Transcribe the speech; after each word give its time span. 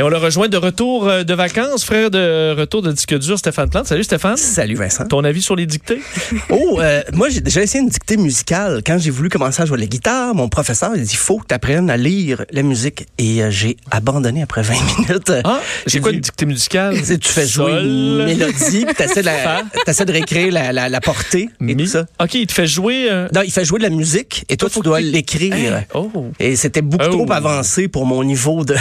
Et 0.00 0.02
on 0.02 0.08
le 0.08 0.16
rejoint 0.16 0.48
de 0.48 0.56
retour 0.56 1.06
euh, 1.08 1.24
de 1.24 1.34
vacances, 1.34 1.84
frère 1.84 2.10
de 2.10 2.54
retour 2.58 2.80
de 2.80 2.90
disque 2.90 3.18
dur, 3.18 3.38
Stéphane 3.38 3.68
Plante. 3.68 3.86
Salut 3.86 4.02
Stéphane. 4.02 4.38
Salut 4.38 4.74
Vincent. 4.76 5.04
Ton 5.06 5.24
avis 5.24 5.42
sur 5.42 5.56
les 5.56 5.66
dictées? 5.66 6.00
Oh, 6.48 6.78
euh, 6.80 7.02
moi 7.12 7.28
j'ai 7.28 7.40
déjà 7.42 7.60
essayé 7.62 7.82
une 7.84 7.90
dictée 7.90 8.16
musicale. 8.16 8.80
Quand 8.86 8.96
j'ai 8.98 9.10
voulu 9.10 9.28
commencer 9.28 9.60
à 9.60 9.66
jouer 9.66 9.76
la 9.78 9.84
guitare, 9.86 10.34
mon 10.34 10.48
professeur 10.48 10.92
il 10.96 11.02
dit 11.02 11.16
faut 11.16 11.36
que 11.38 11.48
tu 11.48 11.54
apprennes 11.54 11.90
à 11.90 11.98
lire 11.98 12.46
la 12.50 12.62
musique. 12.62 13.06
Et 13.18 13.42
euh, 13.42 13.50
j'ai 13.50 13.76
abandonné 13.90 14.40
après 14.42 14.62
20 14.62 14.74
minutes. 15.08 15.32
Ah, 15.44 15.60
J'ai 15.86 16.00
quoi 16.00 16.12
une 16.12 16.20
dictée 16.20 16.46
musicale? 16.46 16.96
Tu 17.20 17.28
fais 17.28 17.46
jouer 17.46 17.72
Sol. 17.72 17.84
une 17.84 18.24
mélodie, 18.24 18.86
puis 18.86 18.94
t'essaies 18.94 19.20
de, 19.20 19.26
la- 19.26 19.64
t'essaies 19.84 20.06
de 20.06 20.12
réécrire 20.12 20.50
la, 20.52 20.72
la, 20.72 20.88
la 20.88 21.00
portée 21.02 21.50
et 21.60 21.64
Mi? 21.74 21.76
tout 21.76 21.86
ça. 21.90 22.06
OK, 22.22 22.34
il 22.34 22.46
te 22.46 22.52
fait 22.54 22.66
jouer... 22.66 23.08
euh, 23.10 23.28
Non, 23.34 23.42
il 23.44 23.50
fait 23.52 23.64
jouer 23.66 23.78
de 23.80 23.84
la 23.84 23.90
musique 23.90 24.44
et 24.48 24.56
toi, 24.56 24.70
tu 24.70 24.80
dois 24.80 25.00
tu- 25.00 25.06
l'écrire. 25.10 25.82
Oh. 25.92 26.10
Et 26.38 26.56
c'était 26.56 26.80
beaucoup 26.82 27.04
Oh. 27.10 27.24
trop 27.24 27.32
avancé 27.32 27.88
pour 27.88 28.06
mon 28.06 28.22
niveau 28.24 28.64
de, 28.64 28.76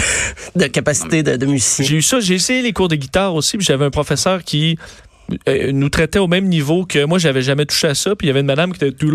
de 0.56 0.66
capacité 0.68 1.09
de. 1.10 1.38
J'ai 1.80 1.96
eu 1.96 2.02
ça, 2.02 2.20
j'ai 2.20 2.36
essayé 2.36 2.62
les 2.62 2.74
cours 2.74 2.88
de 2.88 2.96
guitare 2.96 3.36
aussi, 3.36 3.58
puis 3.58 3.66
j'avais 3.66 3.86
un 3.86 3.90
professeur 3.90 4.44
qui 4.44 4.78
euh, 5.48 5.72
nous 5.72 5.90
traitait 5.90 6.20
au 6.20 6.28
même 6.28 6.46
niveau 6.46 6.86
que 6.86 7.06
moi, 7.06 7.20
j'avais 7.20 7.42
jamais 7.42 7.66
touché 7.66 7.88
à 7.88 7.96
ça, 7.96 8.16
puis 8.16 8.28
il 8.28 8.30
y 8.30 8.32
avait 8.32 8.40
une 8.40 8.46
madame 8.46 8.72
qui 8.74 8.84
était... 8.84 8.96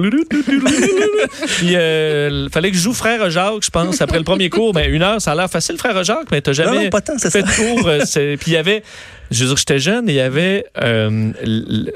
puis 1.57 1.77
euh, 1.77 2.49
fallait 2.51 2.71
que 2.71 2.77
je 2.77 2.83
joue 2.83 2.93
Frère 2.93 3.31
Jacques, 3.31 3.63
je 3.63 3.71
pense, 3.71 4.01
après 4.01 4.19
le 4.19 4.25
premier 4.25 4.51
cours. 4.51 4.73
Ben, 4.73 4.93
une 4.93 5.03
heure, 5.03 5.21
ça 5.21 5.33
a 5.33 5.35
l'air 5.35 5.51
facile, 5.51 5.77
Frère 5.79 6.03
Jacques, 6.05 6.31
mais 6.31 6.41
t'as 6.41 6.53
jamais 6.53 6.85
non, 6.85 6.91
pas 6.91 7.01
tant, 7.01 7.15
c'est 7.19 7.31
fait 7.31 7.43
ça. 7.43 7.47
de 7.47 7.75
cours. 7.75 7.89
euh, 7.89 8.37
puis 8.37 8.53
il 8.53 8.55
y 8.55 8.57
avait... 8.57 8.83
Je 9.31 9.41
veux 9.43 9.49
dire, 9.49 9.57
j'étais 9.57 9.79
jeune 9.79 10.09
et 10.09 10.13
il 10.13 10.17
y 10.17 10.21
avait 10.21 10.67
euh, 10.83 11.33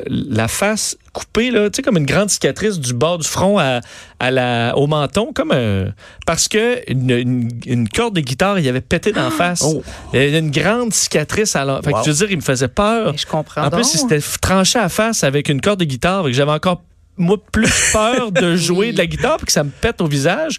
la 0.09 0.49
face 0.49 0.97
coupée, 1.13 1.51
là, 1.51 1.69
tu 1.71 1.77
sais, 1.77 1.83
comme 1.83 1.97
une 1.97 2.07
grande 2.07 2.31
cicatrice 2.31 2.79
du 2.79 2.95
bord 2.95 3.19
du 3.19 3.27
front 3.27 3.59
à, 3.59 3.81
à 4.21 4.31
la, 4.31 4.73
au 4.77 4.87
menton, 4.87 5.33
comme 5.35 5.53
euh, 5.53 5.89
parce 6.27 6.49
que 6.49 6.81
une, 6.91 7.11
une- 7.11 7.51
une 7.67 7.89
corde 7.89 8.15
de 8.15 8.21
guitare, 8.21 8.59
il 8.59 8.69
avait 8.69 8.81
pété 8.81 9.13
dans 9.13 9.25
la 9.25 9.31
face. 9.31 9.63
Oh. 9.65 9.83
Il 10.13 10.21
y 10.21 10.23
avait 10.23 10.39
une 10.39 10.51
grande 10.51 10.93
cicatrice. 10.93 11.55
Alors, 11.57 11.81
fait 11.83 11.93
que 11.93 11.99
je 12.05 12.11
veux 12.11 12.17
dire, 12.17 12.31
il 12.31 12.37
me 12.37 12.43
faisait 12.43 12.69
peur. 12.69 13.13
Mais 13.13 13.19
je 13.19 13.27
comprends 13.27 13.63
En 13.63 13.71
donc. 13.71 13.81
plus, 13.81 13.95
il 13.95 13.99
s'était 13.99 14.21
tranché 14.41 14.79
à 14.79 14.83
la 14.83 14.89
face 14.89 15.25
avec 15.25 15.49
une 15.49 15.61
corde 15.61 15.81
de 15.81 15.85
guitare. 15.85 16.25
fait 16.25 16.31
que 16.31 16.37
j'avais 16.37 16.53
encore 16.53 16.83
moi 17.19 17.37
plus 17.53 17.69
peur 17.93 18.33
de 18.33 18.57
jouer 18.57 18.93
de 18.93 18.99
la 18.99 19.07
guitare 19.07 19.37
puis 19.39 19.47
que 19.47 19.53
ça 19.53 19.65
me 19.65 19.71
pète 19.71 20.01
au 20.01 20.07
visage. 20.07 20.59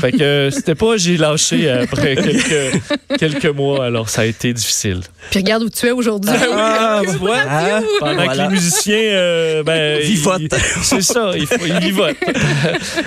Fait 0.00 0.12
que 0.12 0.22
euh, 0.22 0.50
c'était 0.50 0.74
pas 0.74 0.96
j'ai 0.96 1.16
lâché 1.16 1.70
après 1.70 2.16
quelques 2.16 2.82
quelques 3.18 3.46
mois 3.46 3.84
alors 3.86 4.08
ça 4.08 4.22
a 4.22 4.24
été 4.26 4.52
difficile. 4.52 5.00
Puis 5.30 5.40
regarde 5.40 5.62
où 5.62 5.68
tu 5.68 5.86
es 5.86 5.90
aujourd'hui. 5.90 6.30
Ah, 6.52 7.00
tu 7.04 7.16
vois, 7.18 7.36
Ah, 7.48 7.80
pendant 8.00 8.14
voilà. 8.24 8.32
que 8.32 8.42
les 8.42 8.48
musiciens 8.48 8.96
euh, 8.96 9.62
ben, 9.62 10.00
Vivotent. 10.00 10.54
C'est 10.82 11.02
ça, 11.02 11.32
il 11.36 11.46
ils 11.66 11.78
vivotent. 11.78 12.16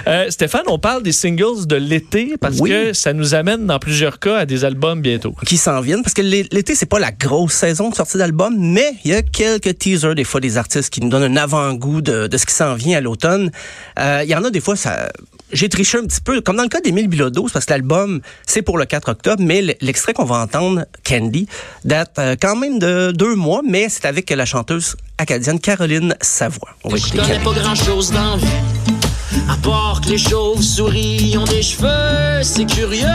Euh, 0.08 0.30
Stéphane, 0.30 0.64
on 0.68 0.80
parle 0.80 1.04
des 1.04 1.12
singles 1.12 1.66
de 1.68 1.76
l'été 1.76 2.34
parce 2.40 2.58
Oui. 2.60 2.70
que 2.70 2.94
ça 2.94 3.14
nous 3.14 3.36
amène 3.36 3.66
dans 3.66 3.80
plusieurs 3.80 4.20
cas 4.20 4.38
à 4.40 4.46
des 4.46 4.66
albums 4.66 5.02
bientôt. 5.02 5.36
qui 5.46 5.58
s'en 5.58 5.80
viennent 5.82 6.02
parce 6.04 6.14
que 6.14 6.22
l'é- 6.22 6.48
l'été 6.52 6.76
c'est 6.76 6.86
pas 6.88 7.00
la 7.00 7.12
grosse 7.12 7.54
saison 7.54 7.90
de 7.90 7.96
sortie 7.96 8.18
d'album 8.18 8.56
mais 8.58 8.94
il 9.06 9.12
y 9.12 9.14
a 9.14 9.22
quelques 9.22 9.78
teasers 9.78 10.16
des 10.16 10.24
fois 10.24 10.40
des 10.42 10.58
artistes 10.58 10.92
qui 10.92 11.02
nous 11.02 11.10
donnent 11.10 11.24
un 11.24 11.38
avant-goût 11.38 12.02
de, 12.02 12.28
de 12.28 12.38
ce 12.38 12.46
qui 12.46 12.54
s'en 12.54 12.74
vient 12.76 12.93
à 12.96 13.02
l'automne 13.02 13.52
Euh, 14.00 14.22
il 14.24 14.30
y 14.30 14.36
en 14.36 14.44
a 14.44 14.50
des 14.50 14.60
fois 14.62 14.76
ça 14.76 15.10
j'ai 15.52 15.70
triché 15.70 16.00
un 16.00 16.06
petit 16.08 16.22
peu 16.22 16.42
comme 16.42 16.56
dans 16.58 16.64
le 16.64 16.70
cas 16.70 16.82
d'Émile 16.82 17.08
Bilodeau 17.08 17.48
parce 17.54 17.66
que 17.66 17.72
l'album 17.74 18.22
c'est 18.48 18.62
pour 18.64 18.78
le 18.78 18.86
4 18.86 19.10
octobre 19.10 19.44
mais 19.46 19.62
l'extrait 19.82 20.14
qu'on 20.14 20.26
va 20.26 20.38
entendre 20.38 20.86
Candy 21.08 21.48
date 21.86 22.14
euh, 22.18 22.36
quand 22.42 22.56
même 22.56 22.80
de 22.80 23.12
deux 23.12 23.36
mois 23.36 23.62
mais 23.68 23.88
c'est 23.90 24.06
avec 24.06 24.30
la 24.32 24.46
chanteuse 24.46 24.96
acadienne 25.18 25.60
Caroline 25.60 26.16
Savoie 26.22 26.70
on 26.84 26.90
va 26.90 26.98
Je 26.98 27.12
connais 27.12 27.24
Candy. 27.40 27.44
pas 27.44 27.54
grand 27.62 27.76
chose 27.76 28.12
dans 28.12 28.38
vie. 28.38 28.48
À 29.50 29.56
part 29.58 30.00
que 30.02 30.10
les 30.10 30.18
chauves-souris 30.18 31.36
ont 31.40 31.44
des 31.46 31.64
cheveux, 31.64 32.44
c'est 32.44 32.66
curieux. 32.68 33.08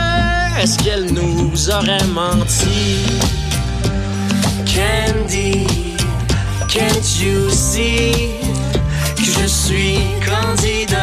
Est-ce 0.61 0.77
qu'elle 0.83 1.07
nous 1.13 1.71
aurait 1.71 2.05
menti? 2.13 2.99
Candy, 4.67 5.67
can't 6.69 7.21
you 7.23 7.49
see? 7.51 8.48
Que 9.35 9.43
je 9.43 9.47
suis 9.47 9.99
candide? 10.27 10.97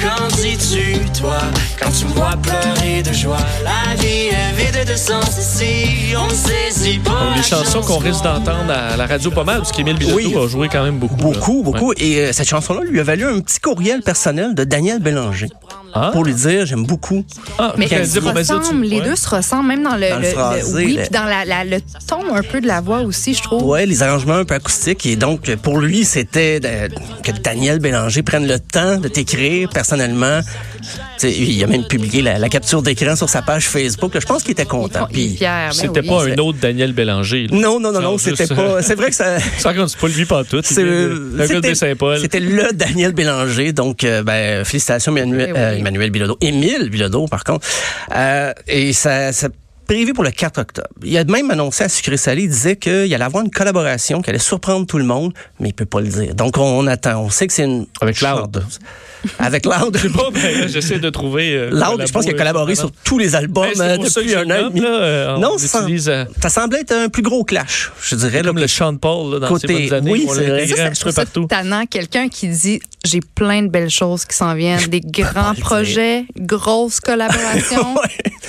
Qu'en 0.00 0.26
dis-tu, 0.36 0.98
toi, 1.20 1.38
quand 1.80 1.90
tu 1.90 2.06
me 2.06 2.12
vois 2.12 2.34
pleurer 2.42 3.02
de 3.02 3.12
joie? 3.12 3.36
La 3.64 3.94
vie 3.96 4.28
est 4.28 4.52
vide 4.56 4.90
de 4.90 4.96
sens 4.96 5.38
ici, 5.38 6.14
on 6.16 6.26
ne 6.26 6.34
saisit 6.34 6.98
pas. 6.98 7.10
Donc, 7.10 7.36
les 7.36 7.42
chansons 7.42 7.80
qu'on 7.82 7.98
risque 7.98 8.22
d'entendre 8.24 8.72
à 8.72 8.96
la 8.96 9.06
radio 9.06 9.30
pas 9.30 9.44
mal, 9.44 9.58
parce 9.58 9.72
qu'Émile 9.72 9.96
Bilodeau 9.96 10.16
Oui. 10.16 10.34
a 10.36 10.46
joué 10.48 10.68
quand 10.70 10.82
même 10.82 10.98
beaucoup. 10.98 11.16
là. 11.16 11.22
Beaucoup, 11.22 11.62
beaucoup. 11.62 11.88
Ouais. 11.90 11.94
Et 11.98 12.18
euh, 12.20 12.32
cette 12.32 12.48
chanson-là 12.48 12.80
lui 12.84 13.00
a 13.00 13.02
valu 13.02 13.24
un 13.26 13.40
petit 13.40 13.60
courriel 13.60 14.02
personnel 14.02 14.54
de 14.54 14.64
Daniel 14.64 14.98
Bélanger 15.00 15.48
Ah, 15.92 16.10
pour 16.12 16.24
lui 16.24 16.34
dire 16.34 16.66
j'aime 16.66 16.84
beaucoup 16.84 17.24
ah, 17.58 17.74
Mais 17.76 17.86
ils 17.90 18.06
se 18.06 18.20
ressemblent, 18.20 18.84
les 18.84 19.00
deux 19.00 19.16
se 19.16 19.28
ressemblent, 19.28 19.66
même 19.68 19.82
dans 19.82 19.96
le, 19.96 20.08
Dans 20.08 20.16
le 20.16 20.22
le- 20.22 20.28
phrasé, 20.28 20.72
oui, 20.74 20.94
le- 20.96 21.02
puis 21.02 21.10
dans 21.10 21.24
la, 21.24 21.44
la- 21.44 21.64
le 21.64 21.78
ton 22.06 22.34
un 22.34 22.42
peu 22.42 22.60
de 22.60 22.66
la 22.66 22.80
voix 22.80 23.00
aussi, 23.00 23.34
je 23.34 23.42
trouve. 23.42 23.64
Ouais, 23.64 23.86
les 23.86 24.02
arrangements 24.02 24.34
un 24.34 24.44
peu 24.44 24.54
acoustiques. 24.54 25.04
Et 25.06 25.16
donc, 25.16 25.54
pour 25.56 25.78
lui, 25.78 26.04
c'était 26.04 26.60
que 27.22 27.32
Daniel 27.32 27.78
Bélanger 27.80 28.22
prenne 28.22 28.46
le 28.46 28.58
temps 28.58 28.98
de 28.98 29.08
t'écrire 29.08 29.68
personnellement. 29.70 30.40
Il 31.22 31.62
a 31.62 31.66
même 31.66 31.86
publié 31.86 32.22
la, 32.22 32.38
la 32.38 32.48
capture 32.48 32.82
d'écran 32.82 33.16
sur 33.16 33.28
sa 33.28 33.42
page 33.42 33.68
Facebook. 33.68 34.14
là. 34.14 34.20
Je 34.20 34.26
pense 34.26 34.42
qu'il 34.42 34.52
était 34.52 34.64
content. 34.66 35.06
Puis- 35.12 35.36
ben 35.40 35.70
C'était 35.72 36.00
oui. 36.00 36.08
pas 36.08 36.24
un 36.24 36.38
autre 36.38 36.58
Daniel 36.60 36.92
Bélanger. 36.92 37.46
là. 37.48 37.56
non, 37.58 37.80
non, 37.80 37.92
non, 37.92 38.00
non, 38.00 38.10
Non, 38.12 38.18
c'était 38.18 38.46
pas. 38.46 38.82
C'est 38.82 38.94
vrai 38.94 39.10
que 39.10 39.14
ça. 39.16 39.38
Ça 39.58 39.70
raconte 39.70 39.96
pas 39.96 40.08
lui 40.08 40.24
pas 40.24 40.44
tout. 40.44 40.60
C'était 40.62 42.40
le 42.40 42.72
Daniel 42.72 43.12
Bélanger. 43.12 43.72
Donc, 43.72 44.04
euh, 44.04 44.22
ben, 44.22 44.64
félicitations, 44.64 45.16
Emmanuel, 45.16 45.52
oui. 45.52 45.58
euh, 45.60 45.76
Emmanuel 45.76 46.10
Bilodeau. 46.10 46.36
Émile 46.40 46.88
Bilodeau, 46.90 47.26
par 47.26 47.44
contre. 47.44 47.66
Euh, 48.14 48.52
et 48.66 48.92
ça. 48.92 49.32
ça 49.32 49.48
prévu 49.90 50.12
pour 50.12 50.22
le 50.22 50.30
4 50.30 50.58
octobre. 50.60 50.88
Il 51.02 51.16
a 51.18 51.24
même 51.24 51.50
annoncé 51.50 51.82
à 51.84 51.88
Sucré 51.88 52.16
Salé, 52.16 52.42
il 52.44 52.48
disait 52.48 52.76
qu'il 52.76 53.12
allait 53.12 53.24
avoir 53.24 53.42
une 53.44 53.50
collaboration 53.50 54.22
qui 54.22 54.30
allait 54.30 54.38
surprendre 54.38 54.86
tout 54.86 54.98
le 54.98 55.04
monde, 55.04 55.32
mais 55.58 55.70
il 55.70 55.72
peut 55.74 55.84
pas 55.84 56.00
le 56.00 56.06
dire. 56.08 56.34
Donc 56.36 56.58
on, 56.58 56.62
on 56.62 56.86
attend. 56.86 57.22
On 57.24 57.30
sait 57.30 57.48
que 57.48 57.52
c'est 57.52 57.64
une 57.64 57.86
Avec 58.00 58.20
Loud. 58.20 58.30
chanteuse. 58.38 58.78
Avec 59.38 59.66
Loud. 59.66 59.96
Je 59.98 60.02
sais 60.08 60.08
pas, 60.14 60.28
mais 60.32 60.54
là, 60.60 60.66
j'essaie 60.68 60.98
de 61.00 61.10
trouver. 61.10 61.52
euh, 61.54 61.70
Loud, 61.70 62.02
je 62.06 62.12
pense 62.12 62.24
qu'il 62.24 62.34
a 62.34 62.38
collaboré 62.38 62.72
euh, 62.72 62.76
sur 62.76 62.90
tous 63.04 63.18
les 63.18 63.34
albums 63.34 63.66
Ben, 63.66 63.74
c'est 63.74 63.82
euh, 63.82 63.96
pour 63.96 64.04
depuis 64.04 64.34
un 64.34 64.44
an 64.50 64.70
et 64.74 64.80
là, 64.80 64.88
euh, 64.88 65.34
on 65.36 65.40
Non, 65.40 65.58
ça, 65.58 65.80
utilise, 65.82 66.08
euh, 66.08 66.24
ça 66.40 66.48
semblait 66.48 66.80
être 66.80 66.92
un 66.92 67.08
plus 67.08 67.22
gros 67.22 67.42
clash, 67.44 67.90
je 68.00 68.14
dirais. 68.14 68.42
là. 68.42 68.48
comme 68.48 68.58
le 68.58 68.68
Sean 68.68 68.96
Paul 68.96 69.32
là, 69.34 69.38
dans 69.40 69.48
Côté- 69.48 69.66
ses 69.66 69.88
bonnes 69.88 69.98
années. 69.98 70.10
oui, 70.12 70.26
on 70.28 70.34
c'est 70.34 70.46
Ça, 70.46 70.54
un 70.54 70.76
ça, 70.86 70.90
petit 70.90 71.00
je 71.00 71.04
peu 71.04 71.12
partout. 71.12 71.44
tannant. 71.46 71.84
Quelqu'un 71.86 72.28
qui 72.28 72.48
dit 72.48 72.80
j'ai 73.04 73.20
plein 73.20 73.62
de 73.62 73.68
belles 73.68 73.90
choses 73.90 74.24
qui 74.24 74.36
s'en 74.36 74.54
viennent, 74.54 74.80
des 74.88 75.00
grands 75.00 75.54
projets, 75.54 76.24
grosses 76.38 77.00
collaborations, 77.34 77.94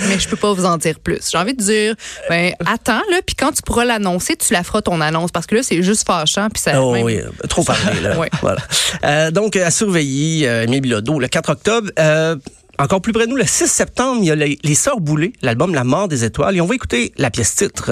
mais 0.08 0.20
je 0.20 0.28
peux 0.30 0.38
pas 0.38 0.54
vous 0.54 0.66
en 0.66 0.78
dire 0.78 1.00
plus. 1.00 1.31
J'ai 1.32 1.38
envie 1.38 1.54
de 1.54 1.62
dire, 1.64 1.96
ben 2.30 2.54
attends 2.66 3.02
là, 3.10 3.22
puis 3.26 3.36
quand 3.36 3.52
tu 3.52 3.62
pourras 3.62 3.86
l'annoncer, 3.86 4.36
tu 4.36 4.52
la 4.54 4.64
feras 4.64 4.82
ton 4.82 5.00
annonce 5.02 5.32
parce 5.32 5.46
que 5.46 5.56
là 5.56 5.64
c'est 5.64 5.82
juste 5.82 6.06
fâchant 6.06 6.50
puis 6.54 6.62
ça. 6.62 6.82
Oh 6.82 6.94
même- 6.94 7.04
oui, 7.06 7.20
trop 7.48 7.64
parlé, 7.64 8.02
là. 8.02 8.18
Ouais. 8.22 8.30
Voilà. 8.42 8.60
Euh, 9.06 9.32
donc, 9.32 9.56
à 9.56 9.72
surveiller, 9.72 10.48
euh, 10.48 10.66
Bilodeau, 10.82 11.20
le 11.20 11.28
4 11.28 11.50
octobre. 11.52 11.90
Euh, 12.00 12.36
encore 12.80 13.02
plus 13.02 13.14
près 13.14 13.26
de 13.26 13.30
nous, 13.30 13.36
le 13.38 13.46
6 13.46 13.68
septembre, 13.68 14.20
il 14.22 14.28
y 14.28 14.32
a 14.32 14.36
les, 14.36 14.58
les 14.64 14.76
Sœurs 14.76 15.00
Boulay, 15.00 15.34
l'album 15.42 15.74
La 15.76 15.84
mort 15.84 16.08
des 16.08 16.24
étoiles. 16.24 16.58
Et 16.58 16.62
on 16.62 16.66
va 16.66 16.74
écouter 16.76 17.14
la 17.18 17.30
pièce 17.30 17.56
titre. 17.56 17.92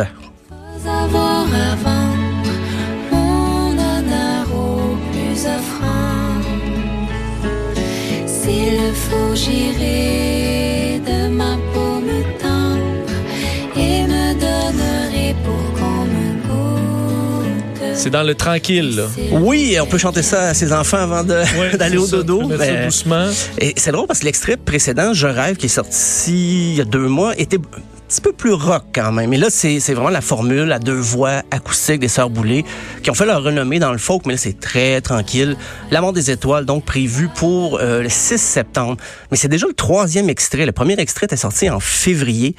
avoir 0.86 1.42
à 1.44 1.76
vendre 1.76 2.52
mon 3.12 3.72
honneur 3.72 4.48
au 4.54 4.98
plus 5.12 5.46
offrant. 5.46 6.42
S'il 8.26 8.74
le 8.82 8.94
faut, 8.94 9.36
j'irai 9.36 10.39
C'est 18.02 18.10
dans 18.10 18.24
le 18.24 18.34
tranquille. 18.34 18.96
Là. 18.96 19.08
Oui, 19.32 19.78
on 19.82 19.86
peut 19.86 19.98
chanter 19.98 20.22
ça 20.24 20.50
à 20.50 20.54
ses 20.54 20.72
enfants 20.72 20.98
avant 21.00 21.24
Ouais, 21.28 21.76
d'aller 21.78 21.98
c'est 21.98 22.04
au 22.04 22.06
ça, 22.06 22.18
dodo. 22.18 22.48
mettre 22.48 22.64
ça 22.64 22.72
mais- 22.72 22.86
doucement. 22.86 23.28
Et 23.60 23.74
c'est 23.76 23.92
drôle 23.92 24.08
parce 24.08 24.20
que 24.20 24.26
l'extrait 24.26 24.56
précédent, 24.56 25.14
Je 25.14 25.28
rêve, 25.28 25.58
qui 25.58 25.66
est 25.66 25.70
sorti 25.70 26.72
il 26.72 26.76
y 26.76 26.82
a 26.82 26.86
deux 26.86 27.08
mois, 27.10 27.38
était 27.38 27.58
un 27.58 28.08
petit 28.08 28.22
peu 28.22 28.32
plus 28.32 28.54
rock 28.54 28.86
quand 28.96 29.12
même. 29.12 29.34
Et 29.34 29.38
là, 29.38 29.48
c'est 29.50 29.82
c'est 29.82 29.94
vraiment 29.94 30.10
la 30.12 30.22
formule 30.22 30.72
à 30.72 30.80
deux 30.80 30.94
voix 30.96 31.44
acoustiques 31.51 32.00
des 32.00 32.07
Sœurs 32.07 32.30
Boulay 32.30 32.63
qui 33.04 33.12
ont 33.12 33.13
fait 33.13 33.25
leur 33.25 33.44
renommée 33.44 33.80
dans 33.80 33.92
le 33.92 33.98
folk, 33.98 34.25
mais 34.25 34.34
là, 34.34 34.40
c'est 34.40 34.57
très 34.60 35.01
tranquille. 35.01 35.57
L'amour 35.92 36.13
des 36.13 36.31
étoiles, 36.31 36.66
donc 36.66 36.86
prévu 36.86 37.28
pour 37.36 37.80
euh, 37.81 38.01
le 38.01 38.10
6 38.10 38.38
septembre. 38.40 38.96
Mais 39.30 39.36
c'est 39.36 39.50
déjà 39.50 39.68
le 39.68 39.74
troisième 39.74 40.30
extrait. 40.30 40.66
Le 40.66 40.72
premier 40.72 40.98
extrait 41.00 41.25
était 41.25 41.36
sorti 41.36 41.69
en 41.69 41.81
février. 41.81 42.56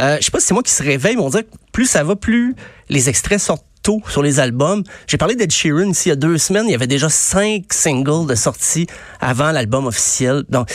Euh, 0.00 0.16
je 0.20 0.24
sais 0.24 0.30
pas 0.32 0.40
si 0.40 0.46
c'est 0.46 0.54
moi 0.54 0.64
qui 0.64 0.72
se 0.72 0.82
réveille, 0.82 1.14
mais 1.14 1.22
on 1.22 1.30
dirait 1.30 1.44
que 1.44 1.56
plus 1.72 1.86
ça 1.86 2.02
va, 2.02 2.16
plus 2.16 2.56
les 2.88 3.08
extraits 3.08 3.38
sortent 3.38 3.64
tôt 3.82 4.00
sur 4.08 4.22
les 4.22 4.40
albums. 4.40 4.82
J'ai 5.06 5.16
parlé 5.16 5.34
d'Ed 5.36 5.50
Sheeran 5.52 5.90
ici 5.90 6.08
il 6.08 6.10
y 6.10 6.12
a 6.12 6.16
deux 6.16 6.38
semaines. 6.38 6.64
Il 6.66 6.72
y 6.72 6.74
avait 6.74 6.86
déjà 6.86 7.08
cinq 7.08 7.64
singles 7.72 8.26
de 8.28 8.34
sortie 8.34 8.86
avant 9.20 9.50
l'album 9.52 9.86
officiel. 9.86 10.44
Donc, 10.48 10.68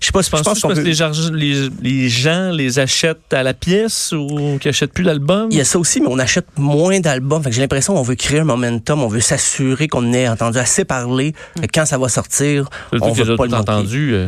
je 0.00 0.06
sais 0.06 0.12
pas, 0.12 0.20
je 0.22 0.30
Penses-tu 0.30 0.44
pense 0.44 0.62
que 0.62 0.68
peut... 0.74 0.80
les, 0.82 0.92
gens- 0.92 1.10
les, 1.32 1.68
les 1.80 2.08
gens 2.10 2.50
les 2.52 2.78
achètent 2.78 3.32
à 3.32 3.42
la 3.42 3.54
pièce 3.54 4.12
ou 4.12 4.58
qu'ils 4.60 4.68
achètent 4.68 4.92
plus 4.92 5.04
d'albums? 5.04 5.48
Il 5.50 5.56
y 5.56 5.60
a 5.60 5.64
ça 5.64 5.78
aussi, 5.78 6.00
mais 6.00 6.08
on 6.10 6.18
achète 6.18 6.46
moins 6.58 7.00
d'albums. 7.00 7.42
J'ai 7.50 7.60
l'impression 7.62 7.94
qu'on 7.94 8.02
veut 8.02 8.14
créer 8.14 8.40
un 8.40 8.44
momentum, 8.44 9.02
on 9.02 9.08
veut 9.08 9.20
s'assurer 9.20 9.88
qu'on 9.88 10.12
ait 10.12 10.28
entendu 10.28 10.58
assez 10.58 10.84
parler. 10.84 11.32
Que 11.56 11.66
quand 11.72 11.86
ça 11.86 11.96
va 11.96 12.08
sortir, 12.08 12.68
Surtout 12.90 13.04
on 13.08 13.12
veut 13.12 13.36
pas 13.36 13.46
le 13.46 13.54
entendu. 13.54 14.12
euh, 14.12 14.26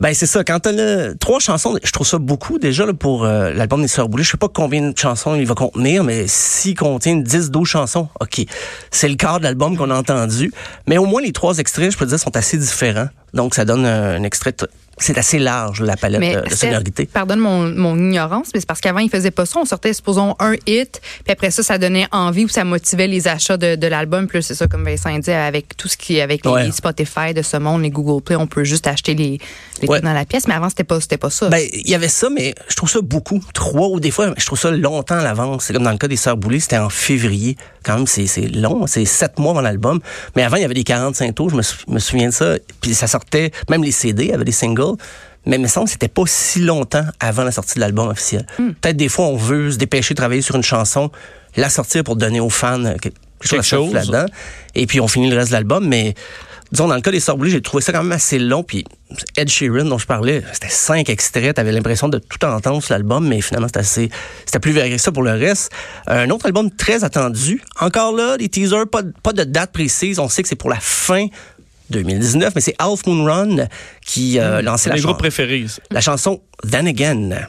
Ben 0.00 0.14
c'est 0.14 0.26
ça. 0.26 0.44
Quand 0.44 0.60
t'as 0.60 1.14
trois 1.14 1.40
chansons, 1.40 1.76
je 1.82 1.90
trouve 1.90 2.06
ça 2.06 2.18
beaucoup 2.18 2.58
déjà 2.58 2.86
pour 2.92 3.24
euh, 3.24 3.52
l'album 3.52 3.82
des 3.82 3.88
Sœurs 3.88 4.08
Boulay. 4.08 4.22
Je 4.22 4.30
sais 4.30 4.36
pas 4.36 4.48
combien 4.48 4.90
de 4.90 4.96
chansons 4.96 5.34
il 5.34 5.44
va 5.44 5.54
contenir, 5.54 6.04
mais 6.04 6.26
s'il 6.28 6.76
contient 6.76 7.16
10, 7.16 7.50
12 7.50 7.66
chansons, 7.66 8.08
ok, 8.20 8.42
c'est 8.92 9.08
le 9.08 9.16
quart 9.16 9.38
de 9.40 9.44
l'album 9.44 9.76
qu'on 9.76 9.90
a 9.90 9.96
entendu. 9.96 10.52
Mais 10.86 10.98
au 10.98 11.06
moins 11.06 11.20
les 11.20 11.32
trois 11.32 11.58
extraits, 11.58 11.90
je 11.90 11.98
peux 11.98 12.06
dire, 12.06 12.18
sont 12.18 12.36
assez 12.36 12.56
différents. 12.56 13.08
Donc 13.34 13.56
ça 13.56 13.64
donne 13.64 13.84
un 13.86 14.22
extrait. 14.22 14.54
C'est 15.00 15.16
assez 15.18 15.38
large 15.38 15.80
la 15.82 15.96
palette 15.96 16.20
Mais 16.20 16.36
euh, 16.36 16.42
de 16.42 16.48
Steph, 16.50 16.68
sonorité. 16.68 17.06
pardonne 17.06 17.40
mon, 17.40 17.68
mon 17.70 17.96
ignorance, 17.96 18.48
mais 18.54 18.60
c'est 18.60 18.66
parce 18.66 18.80
qu'avant, 18.80 18.98
ils 19.00 19.10
faisaient 19.10 19.30
pas 19.30 19.46
ça. 19.46 19.58
On 19.60 19.64
sortait, 19.64 19.92
supposons, 19.92 20.34
un 20.38 20.54
hit, 20.66 21.00
puis 21.24 21.32
après 21.32 21.50
ça, 21.50 21.62
ça 21.62 21.78
donnait 21.78 22.06
envie 22.12 22.44
ou 22.44 22.48
ça 22.48 22.64
motivait 22.64 23.06
les 23.06 23.28
achats 23.28 23.56
de, 23.56 23.76
de 23.76 23.86
l'album. 23.86 24.26
Plus 24.26 24.42
c'est 24.42 24.54
ça, 24.54 24.66
comme 24.66 24.84
Vincent 24.84 25.16
dit, 25.18 25.30
avec 25.30 25.76
tout 25.76 25.88
ce 25.88 25.96
qui 25.96 26.16
est 26.16 26.22
avec 26.22 26.44
les, 26.44 26.50
Ouais. 26.50 26.70
Spotify 26.72 27.34
de 27.34 27.42
ce 27.42 27.56
monde, 27.56 27.82
les 27.82 27.90
Google 27.90 28.22
Play, 28.22 28.36
on 28.36 28.46
peut 28.46 28.64
juste 28.64 28.86
acheter 28.86 29.14
les, 29.14 29.38
les 29.82 29.88
Ouais. 29.88 30.00
dans 30.00 30.12
la 30.12 30.24
pièce. 30.24 30.46
Mais 30.48 30.54
avant, 30.54 30.68
c'était 30.68 30.84
pas, 30.84 31.00
c'était 31.00 31.16
pas 31.18 31.30
ça. 31.30 31.48
Ben, 31.48 31.62
il 31.72 31.88
y 31.88 31.94
avait 31.94 32.08
ça, 32.08 32.28
mais 32.30 32.54
je 32.68 32.74
trouve 32.76 32.90
ça 32.90 33.00
beaucoup. 33.02 33.40
Trois 33.54 33.88
ou 33.88 34.00
des 34.00 34.10
fois, 34.10 34.32
je 34.36 34.46
trouve 34.46 34.58
ça 34.58 34.70
longtemps 34.70 35.18
à 35.18 35.22
l'avance. 35.22 35.64
C'est 35.64 35.72
comme 35.72 35.82
dans 35.84 35.90
le 35.92 35.98
cas 35.98 36.08
des 36.08 36.16
Sœurs 36.16 36.36
Boulay, 36.36 36.60
c'était 36.60 36.78
en 36.78 36.88
février. 36.90 37.56
Quand 37.84 37.96
même, 37.96 38.06
c'est 38.06 38.26
c'est 38.26 38.48
long. 38.48 38.86
C'est 38.86 39.04
sept 39.04 39.38
mois 39.38 39.52
avant 39.52 39.60
l'album. 39.60 40.00
Mais 40.36 40.42
avant, 40.42 40.56
il 40.56 40.62
y 40.62 40.64
avait 40.64 40.74
des 40.74 40.84
45 40.84 41.34
tours. 41.34 41.50
Je 41.50 41.56
me, 41.56 41.62
sou- 41.62 41.76
me 41.88 41.98
souviens 41.98 42.28
de 42.28 42.34
ça. 42.34 42.54
Puis 42.80 42.94
ça 42.94 43.06
sortait, 43.06 43.50
même 43.70 43.82
les 43.84 43.92
CD, 43.92 44.24
il 44.24 44.30
y 44.30 44.32
avait 44.32 44.44
des 44.44 44.52
singles. 44.52 44.96
Mais 45.46 45.56
il 45.56 45.62
me 45.62 45.68
semble 45.68 45.86
que 45.86 45.92
c'était 45.92 46.08
pas 46.08 46.24
si 46.26 46.60
longtemps 46.60 47.04
avant 47.20 47.44
la 47.44 47.52
sortie 47.52 47.76
de 47.76 47.80
l'album 47.80 48.08
officiel. 48.08 48.46
Peut-être 48.56 48.96
des 48.96 49.08
fois, 49.08 49.26
on 49.26 49.36
veut 49.36 49.70
se 49.70 49.76
dépêcher 49.78 50.12
de 50.14 50.16
travailler 50.18 50.42
sur 50.42 50.56
une 50.56 50.62
chanson, 50.62 51.10
la 51.56 51.70
sortir 51.70 52.04
pour 52.04 52.16
donner 52.16 52.40
aux 52.40 52.50
fans 52.50 52.82
quelque 53.00 53.14
chose, 53.40 53.64
chose. 53.64 53.92
là-dedans. 53.94 54.26
Et 54.74 54.86
puis, 54.86 55.00
on 55.00 55.08
finit 55.08 55.30
le 55.30 55.36
reste 55.36 55.48
de 55.50 55.54
l'album. 55.54 55.86
Mais 55.88 56.14
disons, 56.72 56.88
dans 56.88 56.94
le 56.94 57.00
cas 57.00 57.10
des 57.10 57.20
Sœurs 57.20 57.36
j'ai 57.44 57.60
trouvé 57.62 57.82
ça 57.82 57.92
quand 57.92 58.02
même 58.02 58.12
assez 58.12 58.38
long. 58.38 58.62
Puis 58.62 58.84
Ed 59.36 59.48
Sheeran, 59.48 59.84
dont 59.84 59.98
je 59.98 60.06
parlais, 60.06 60.42
c'était 60.52 60.68
cinq 60.68 61.08
extraits. 61.08 61.54
T'avais 61.56 61.72
l'impression 61.72 62.08
de 62.08 62.18
tout 62.18 62.44
entendre 62.44 62.82
sur 62.82 62.94
l'album, 62.94 63.26
mais 63.26 63.40
finalement, 63.40 63.68
c'était 63.68 63.80
assez, 63.80 64.10
c'était 64.44 64.58
plus 64.60 64.72
varié 64.72 64.96
que 64.96 65.02
ça 65.02 65.12
pour 65.12 65.22
le 65.22 65.32
reste. 65.32 65.70
Un 66.06 66.30
autre 66.30 66.46
album 66.46 66.70
très 66.70 67.04
attendu. 67.04 67.62
Encore 67.80 68.14
là, 68.14 68.36
les 68.38 68.48
teasers, 68.48 68.86
pas, 68.90 69.02
de- 69.02 69.12
pas 69.22 69.32
de 69.32 69.44
date 69.44 69.72
précise. 69.72 70.18
On 70.18 70.28
sait 70.28 70.42
que 70.42 70.48
c'est 70.48 70.56
pour 70.56 70.70
la 70.70 70.80
fin 70.80 71.26
2019, 71.90 72.54
mais 72.54 72.60
c'est 72.60 72.74
Half 72.78 73.06
Moon 73.06 73.24
Run 73.24 73.66
qui 74.04 74.38
euh, 74.38 74.60
lançait 74.60 74.90
la, 74.90 74.96
Mes 74.96 75.00
chan- 75.00 75.08
groupes 75.08 75.18
préférés. 75.20 75.64
la 75.90 76.00
chanson 76.02 76.42
Then 76.70 76.86
Again. 76.86 77.48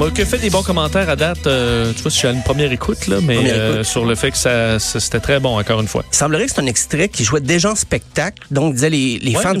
M'a 0.00 0.10
que 0.10 0.24
fait 0.24 0.38
des 0.38 0.48
bons 0.50 0.62
commentaires 0.62 1.10
à 1.10 1.16
date. 1.16 1.46
euh, 1.46 1.92
tu 1.94 2.00
vois, 2.02 2.10
si 2.10 2.16
je 2.16 2.18
suis 2.20 2.28
à 2.28 2.30
une 2.32 2.42
première 2.42 2.72
écoute, 2.72 3.06
là, 3.06 3.18
mais 3.22 3.34
Première 3.36 3.54
euh, 3.54 3.84
sur 3.84 4.06
le 4.06 4.14
fait 4.14 4.30
que 4.30 4.36
ça, 4.38 4.78
ça- 4.78 4.98
c'était 4.98 5.20
très 5.20 5.40
bon, 5.40 5.58
encore 5.58 5.80
une 5.80 5.88
fois. 5.88 6.04
Il 6.10 6.16
semblerait 6.16 6.46
que 6.46 6.52
c'est 6.54 6.60
un 6.60 6.66
extrait 6.66 7.08
qui 7.08 7.22
jouait 7.22 7.40
déjà 7.40 7.70
en 7.72 7.74
spectacle. 7.74 8.42
Donc, 8.50 8.74
disait 8.74 8.88
les, 8.88 9.18
les 9.18 9.36
Ouais, 9.36 9.42
fans 9.42 9.54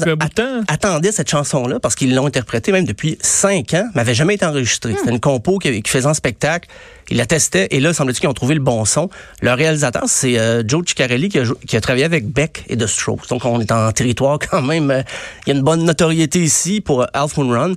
attendaient 0.68 1.12
cette 1.12 1.28
chanson-là 1.30 1.78
parce 1.78 1.94
qu'ils 1.94 2.14
l'ont 2.14 2.26
interprétée 2.26 2.72
même 2.72 2.84
depuis 2.86 3.18
cinq 3.20 3.74
ans, 3.74 3.84
mais 3.94 4.00
n'avait 4.00 4.14
jamais 4.14 4.34
été 4.34 4.46
enregistrée. 4.46 4.94
C'était 4.98 5.10
une 5.10 5.20
compo 5.20 5.58
qui, 5.58 5.82
qui 5.82 5.90
faisait 5.90 6.06
en 6.06 6.14
spectacle. 6.14 6.68
Ils 7.10 7.18
la 7.18 7.26
testaient 7.26 7.68
et 7.70 7.78
là, 7.80 7.92
semble-t-il 7.92 8.20
qu'ils 8.20 8.28
ont 8.30 8.34
trouvé 8.34 8.54
le 8.54 8.60
bon 8.60 8.84
son. 8.86 9.10
Le 9.42 9.52
réalisateur, 9.52 10.04
c'est 10.06 10.38
euh, 10.38 10.62
Joe 10.66 10.84
Ciccarelli 10.86 11.28
qui 11.28 11.38
a, 11.40 11.44
jou- 11.44 11.56
qui 11.66 11.76
a 11.76 11.80
travaillé 11.82 12.04
avec 12.04 12.26
Beck 12.26 12.64
et 12.68 12.76
The 12.78 12.86
Strokes. 12.86 13.28
Donc, 13.28 13.44
on 13.44 13.60
est 13.60 13.70
en 13.72 13.92
territoire 13.92 14.38
quand 14.50 14.62
même. 14.62 14.90
euh, 14.90 15.02
Il 15.46 15.50
y 15.50 15.52
a 15.52 15.58
une 15.58 15.64
bonne 15.64 15.84
notoriété 15.84 16.38
ici 16.40 16.80
pour 16.80 17.04
Half 17.12 17.36
Moon 17.36 17.50
Run. 17.50 17.74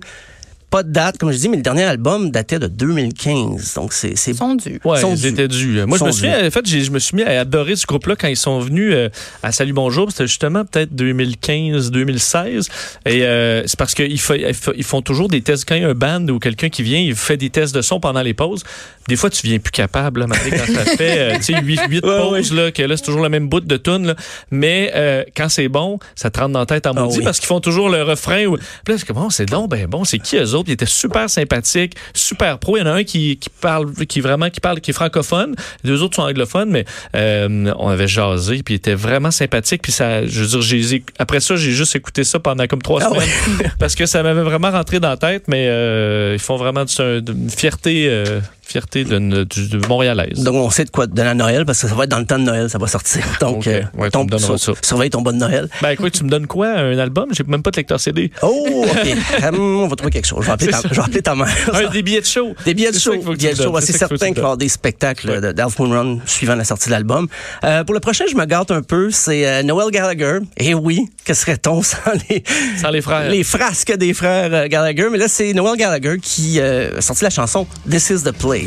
Pas 0.74 0.82
de 0.82 0.92
date, 0.92 1.20
comme 1.20 1.32
je 1.32 1.38
dis, 1.38 1.50
mais 1.50 1.58
le 1.58 1.62
dernier 1.62 1.84
album 1.84 2.32
datait 2.32 2.58
de 2.58 2.66
2015. 2.66 3.76
Donc, 3.76 3.94
c'est... 3.94 4.18
c'est 4.18 4.32
Ils 4.32 4.38
sont 4.38 4.56
dus. 4.56 4.80
Ouais, 4.84 5.00
Sont 5.00 5.14
ils 5.14 5.22
dus. 5.22 5.28
étaient 5.28 5.48
dus. 5.48 5.86
Moi, 5.86 6.00
je 6.00 6.04
me 6.04 6.12
souviens, 6.12 6.42
dus. 6.42 6.48
en 6.48 6.50
fait, 6.50 6.68
je 6.68 6.90
me 6.90 6.98
suis 6.98 7.16
mis 7.16 7.22
à 7.22 7.42
adorer 7.42 7.76
ce 7.76 7.86
groupe-là 7.86 8.16
quand 8.16 8.28
ils 8.28 8.36
sont 8.36 8.60
venus 8.60 8.92
euh, 8.92 9.10
à 9.44 9.52
Salut 9.52 9.74
Bonjour. 9.74 10.10
C'était 10.10 10.26
justement 10.26 10.66
peut-être 10.66 10.92
2015-2016. 10.96 12.70
Et 13.06 13.24
euh, 13.24 13.62
c'est 13.68 13.78
parce 13.78 13.94
qu'ils 13.94 14.14
ils 14.14 14.84
font 14.84 15.04
toujours 15.04 15.28
des 15.28 15.42
tests. 15.42 15.66
Quand 15.70 15.76
il 15.76 15.84
y 15.84 15.86
a 15.86 15.90
un 15.90 15.94
band 15.94 16.28
ou 16.30 16.40
quelqu'un 16.40 16.70
qui 16.70 16.82
vient, 16.82 17.00
il 17.00 17.14
fait 17.16 17.38
des 17.38 17.52
tests 17.52 17.76
de 17.76 17.84
son 17.84 18.00
pendant 18.00 18.24
les 18.24 18.34
pauses. 18.34 18.64
Des 19.08 19.16
fois, 19.16 19.30
tu 19.30 19.46
viens 19.46 19.60
plus 19.60 19.72
capable, 19.72 20.22
là, 20.22 20.28
Marie, 20.28 20.50
quand 20.50 20.74
ça 20.74 20.86
fait 20.86 21.20
euh, 21.20 21.36
tu 21.36 21.44
sais, 21.54 21.62
8, 21.62 21.82
huit 21.90 22.04
Ouais, 22.06 22.18
pauses, 22.20 22.52
là, 22.54 22.72
que 22.72 22.82
là, 22.82 22.98
c'est 22.98 23.04
toujours 23.04 23.22
le 23.22 23.30
même 23.30 23.48
bout 23.48 23.60
de 23.60 23.78
tune. 23.78 24.08
là. 24.08 24.16
Mais 24.50 24.92
euh, 24.96 25.24
quand 25.36 25.50
c'est 25.50 25.68
bon, 25.68 26.00
ça 26.16 26.32
te 26.32 26.40
rentre 26.40 26.54
dans 26.54 26.60
la 26.62 26.66
tête 26.66 26.88
en 26.88 26.94
Ah 26.96 27.02
maudit 27.02 27.20
oui. 27.20 27.24
parce 27.24 27.40
qu'ils 27.40 27.48
font 27.48 27.60
toujours 27.60 27.90
le 27.90 28.02
refrain. 28.02 28.46
Ou... 28.46 28.56
Puis 28.58 28.94
là, 28.94 28.98
c'est 28.98 29.06
comme, 29.06 29.18
oh, 29.18 29.30
c'est 29.30 29.46
donc 29.46 29.70
ben 29.70 29.86
bon, 29.88 30.04
c'est 30.04 30.20
qui 30.20 30.38
eux 30.38 30.56
autres? 30.56 30.63
Ils 30.68 30.74
étaient 30.74 30.86
super 30.86 31.30
sympathiques, 31.30 31.96
super 32.14 32.60
pro. 32.60 32.78
Il 32.78 32.82
y 32.82 32.84
en 32.84 32.88
a 32.88 32.92
un 32.92 33.04
qui, 33.04 33.38
qui 33.38 33.50
parle, 33.50 33.94
qui 34.08 34.22
vraiment, 34.22 34.50
qui 34.50 34.60
parle, 34.60 34.82
qui 34.82 34.92
est 34.92 34.94
francophone. 34.94 35.56
Les 35.84 35.92
deux 35.92 36.02
autres 36.04 36.16
sont 36.16 36.24
anglophones, 36.24 36.70
mais 36.70 36.86
euh, 37.16 37.74
on 37.78 37.90
avait 37.90 38.08
jasé, 38.08 38.62
puis 38.64 38.76
il 38.76 38.78
était 38.78 38.96
vraiment 38.96 39.32
sympathique. 39.32 39.82
Puis 39.82 39.92
ça, 39.92 40.26
je 40.26 40.44
veux 40.44 40.64
dire, 40.64 41.02
après 41.20 41.40
ça, 41.40 41.56
j'ai 41.56 41.72
juste 41.72 41.96
écouté 41.96 42.24
ça 42.24 42.40
pendant 42.40 42.68
comme 42.68 42.82
trois 42.82 43.02
Ah 43.04 43.10
semaines 43.10 43.72
parce 43.80 43.96
que 43.96 44.06
ça 44.06 44.24
m'avait 44.24 44.44
vraiment 44.44 44.72
rentré 44.72 45.00
dans 45.00 45.10
la 45.10 45.18
tête. 45.18 45.46
Mais 45.48 45.68
euh, 45.68 46.34
ils 46.34 46.42
font 46.42 46.58
vraiment 46.58 46.86
d'une 46.86 47.50
fierté, 47.50 48.08
euh, 48.08 48.40
fierté 48.74 49.04
de, 49.04 49.20
de, 49.20 49.44
de 49.44 49.88
montréalaise. 49.88 50.40
Donc, 50.44 50.56
on 50.56 50.70
sait 50.72 50.84
de 50.86 50.90
quoi 50.90 51.06
donner 51.08 51.30
à 51.30 51.34
Noël 51.36 51.64
parce 51.66 51.80
que 51.82 51.88
ça 51.88 51.94
va 51.96 52.06
être 52.06 52.10
dans 52.10 52.18
le 52.20 52.26
temps 52.26 52.40
de 52.40 52.44
Noël, 52.44 52.70
ça 52.70 52.78
va 52.80 52.88
sortir. 52.88 53.24
Donc, 53.40 53.58
Ok. 53.58 53.68
euh, 53.68 53.84
Ouais, 53.98 54.08
tu 54.08 54.12
ton- 54.12 54.26
me 54.26 54.38
sur- 54.40 54.60
ça. 54.60 54.72
surveille 54.82 55.12
ton 55.12 55.22
bon 55.22 55.38
Noël. 55.38 55.70
Ben 55.82 55.92
écoute, 55.92 56.14
tu 56.14 56.24
me 56.24 56.30
donnes 56.30 56.48
quoi? 56.48 56.70
Un 56.70 56.98
album? 56.98 57.30
J'ai 57.32 57.44
même 57.44 57.62
pas 57.62 57.70
de 57.72 57.78
lecteur 57.78 58.00
CD. 58.00 58.32
Oh, 58.42 58.86
OK. 58.90 59.08
Hum, 59.54 59.60
on 59.84 59.88
va 59.88 59.96
trouver 59.96 60.12
quelque 60.12 60.26
chose. 60.26 60.40
Je 60.42 60.48
vais 60.48 60.54
appeler 60.54 60.72
ta, 60.72 60.80
je 60.90 60.96
vais 60.96 61.02
appeler 61.02 61.22
ta 61.22 61.36
mère. 61.36 61.48
Un, 61.74 61.90
des 61.92 62.02
billets 62.02 62.22
de 62.22 62.26
show. 62.26 62.56
Des 62.66 62.74
billets 62.74 62.92
de 62.92 62.98
show. 62.98 63.14
tu 63.14 63.38
de. 63.38 63.80
C'est 63.82 63.92
certain 63.98 64.16
tu 64.16 64.26
qu'il 64.26 64.34
va 64.36 64.40
y 64.40 64.40
avoir 64.40 64.58
des 64.58 64.70
spectacles 64.70 65.40
de 65.42 65.52
d'Alf 65.52 65.78
Moon 65.80 65.90
Run 65.92 66.18
suivant 66.26 66.56
la 66.56 66.64
sortie 66.64 66.88
de 66.88 66.92
l'album. 66.92 67.28
Euh, 67.64 67.84
pour 67.84 67.94
le 67.94 68.00
prochain, 68.00 68.26
je 68.30 68.36
me 68.36 68.46
gâte 68.46 68.72
un 68.72 68.82
peu. 68.82 69.12
C'est 69.12 69.48
euh, 69.48 69.62
Noel 69.64 69.92
Gallagher. 69.92 70.40
Et 70.58 70.74
oui, 70.74 71.08
que 71.26 71.34
serait-on 71.34 71.84
sans 71.84 71.98
les, 72.30 72.44
Sans 72.82 72.90
les 72.90 73.02
frères. 73.02 73.30
les 73.30 73.44
frasques 73.44 73.96
des 73.98 74.14
frères 74.14 74.50
euh, 74.54 74.68
Gallagher? 74.68 75.08
Mais 75.12 75.18
là, 75.20 75.28
c'est 75.28 75.54
Noel 75.54 75.78
Gallagher 75.78 76.18
qui 76.22 76.60
euh, 76.60 76.98
a 76.98 77.02
sorti 77.02 77.24
la 77.24 77.30
chanson 77.30 77.68
This 77.90 78.10
is 78.10 78.24
the 78.24 78.32
Place. 78.32 78.63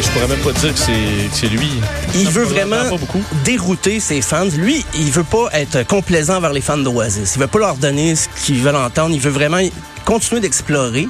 Je 0.00 0.10
pourrais 0.12 0.28
même 0.28 0.44
pas 0.44 0.52
dire 0.52 0.72
que 0.72 0.78
c'est 0.78 0.92
que 0.92 1.34
c'est 1.34 1.48
lui. 1.48 1.68
Il 2.14 2.24
Ça 2.24 2.30
veut 2.30 2.44
vraiment 2.44 2.96
dérouter 3.44 4.00
ses 4.00 4.22
fans. 4.22 4.46
Lui, 4.56 4.84
il 4.94 5.10
veut 5.10 5.24
pas 5.24 5.48
être 5.52 5.86
complaisant 5.86 6.40
vers 6.40 6.52
les 6.52 6.60
fans 6.60 6.78
d'Oasis. 6.78 7.34
Il 7.36 7.40
veut 7.40 7.46
pas 7.46 7.58
leur 7.58 7.76
donner 7.76 8.16
ce 8.16 8.28
qu'ils 8.44 8.62
veulent 8.62 8.76
entendre. 8.76 9.14
Il 9.14 9.20
veut 9.20 9.30
vraiment 9.30 9.60
continuer 10.06 10.40
d'explorer. 10.40 11.08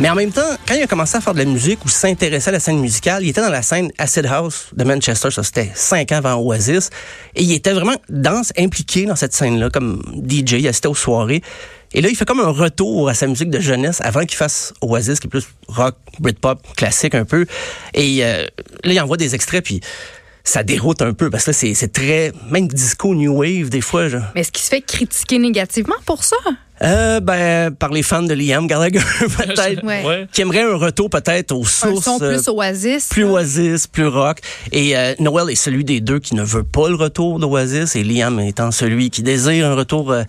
Mais 0.00 0.08
en 0.08 0.14
même 0.14 0.30
temps, 0.30 0.56
quand 0.66 0.74
il 0.74 0.82
a 0.82 0.86
commencé 0.86 1.16
à 1.16 1.20
faire 1.20 1.34
de 1.34 1.40
la 1.40 1.44
musique 1.44 1.84
ou 1.84 1.88
s'intéresser 1.88 2.48
à 2.48 2.52
la 2.52 2.60
scène 2.60 2.78
musicale, 2.78 3.24
il 3.24 3.28
était 3.30 3.42
dans 3.42 3.50
la 3.50 3.60
scène 3.60 3.90
Acid 3.98 4.24
House 4.24 4.68
de 4.72 4.84
Manchester. 4.84 5.30
Ça, 5.30 5.42
c'était 5.42 5.70
cinq 5.74 6.12
ans 6.12 6.16
avant 6.16 6.36
Oasis. 6.36 6.90
Et 7.34 7.42
il 7.42 7.52
était 7.52 7.72
vraiment 7.72 7.96
dans, 8.08 8.42
impliqué 8.56 9.04
dans 9.04 9.16
cette 9.16 9.34
scène-là, 9.34 9.68
comme 9.68 10.00
DJ. 10.26 10.52
Il 10.52 10.68
assistait 10.68 10.88
aux 10.88 10.94
soirées. 10.94 11.42
Et 11.92 12.00
là, 12.00 12.08
il 12.08 12.16
fait 12.16 12.24
comme 12.24 12.40
un 12.40 12.50
retour 12.50 13.08
à 13.08 13.14
sa 13.14 13.26
musique 13.26 13.50
de 13.50 13.58
jeunesse 13.58 14.00
avant 14.00 14.20
qu'il 14.20 14.36
fasse 14.36 14.72
Oasis, 14.80 15.18
qui 15.18 15.26
est 15.26 15.30
plus 15.30 15.48
rock, 15.66 15.96
Britpop, 16.20 16.60
classique 16.76 17.16
un 17.16 17.24
peu. 17.24 17.46
Et 17.94 18.24
euh, 18.24 18.46
là, 18.84 18.92
il 18.92 19.00
envoie 19.00 19.16
des 19.16 19.34
extraits, 19.34 19.64
puis 19.64 19.80
ça 20.44 20.62
déroute 20.62 21.02
un 21.02 21.14
peu, 21.14 21.30
parce 21.30 21.44
que 21.44 21.50
là, 21.50 21.74
c'est 21.74 21.92
très, 21.92 22.32
même 22.50 22.68
disco 22.68 23.14
New 23.14 23.32
Wave, 23.32 23.70
des 23.70 23.80
fois. 23.80 24.08
Genre. 24.08 24.22
Mais 24.36 24.42
est-ce 24.42 24.52
qu'il 24.52 24.62
se 24.62 24.68
fait 24.68 24.82
critiquer 24.82 25.40
négativement 25.40 25.96
pour 26.04 26.22
ça? 26.22 26.36
Euh, 26.82 27.20
ben, 27.20 27.74
par 27.74 27.90
les 27.90 28.02
fans 28.02 28.22
de 28.22 28.34
Liam 28.34 28.66
Gallagher, 28.66 29.00
peut-être. 29.20 29.82
Ouais. 29.84 30.26
Qui 30.32 30.42
aimerait 30.42 30.62
un 30.62 30.76
retour 30.76 31.08
peut-être 31.08 31.52
aux 31.52 31.62
Un 31.62 31.64
sources. 31.64 32.04
son 32.04 32.22
euh, 32.22 32.34
plus 32.34 32.48
oasis. 32.48 33.08
plus 33.08 33.24
Oasis, 33.24 33.86
plus 33.86 34.06
rock. 34.06 34.40
Et 34.72 34.96
euh, 34.96 35.14
Noel 35.18 35.50
est 35.50 35.54
celui 35.54 35.84
des 35.84 36.00
deux 36.00 36.18
qui 36.18 36.34
ne 36.34 36.42
veut 36.42 36.64
pas 36.64 36.88
le 36.88 36.96
retour 36.96 37.38
d'Oasis, 37.38 37.96
et 37.96 38.04
Liam 38.04 38.38
étant 38.40 38.70
celui 38.70 39.08
qui 39.10 39.22
désire 39.22 39.66
un 39.66 39.74
retour 39.74 40.12
euh, 40.12 40.24